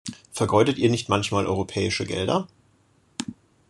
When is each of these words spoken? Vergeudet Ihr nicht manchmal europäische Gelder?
Vergeudet 0.31 0.79
Ihr 0.79 0.89
nicht 0.89 1.09
manchmal 1.09 1.45
europäische 1.45 2.07
Gelder? 2.07 2.47